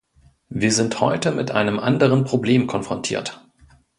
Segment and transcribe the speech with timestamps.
[0.49, 3.39] Wir sind heute mit einem anderen Problem konfrontiert.